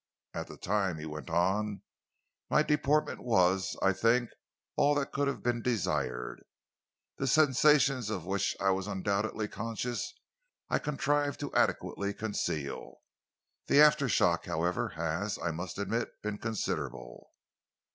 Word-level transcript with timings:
At 0.33 0.47
the 0.47 0.57
time," 0.57 0.97
he 0.97 1.05
went 1.05 1.29
on, 1.29 1.83
"my 2.49 2.63
deportment 2.63 3.19
was, 3.21 3.77
I 3.83 3.93
think, 3.93 4.31
all 4.75 4.95
that 4.95 5.11
could 5.11 5.27
have 5.27 5.43
been 5.43 5.61
desired. 5.61 6.43
The 7.19 7.27
sensations 7.27 8.09
of 8.09 8.25
which 8.25 8.55
I 8.59 8.71
was 8.71 8.87
undoubtedly 8.87 9.47
conscious 9.47 10.11
I 10.71 10.79
contrived 10.79 11.39
to 11.41 11.53
adequately 11.53 12.15
conceal. 12.15 13.01
The 13.67 13.79
after 13.79 14.09
shock, 14.09 14.45
however, 14.47 14.89
has, 14.97 15.37
I 15.37 15.51
must 15.51 15.77
admit, 15.77 16.09
been 16.23 16.39
considerable." 16.39 17.29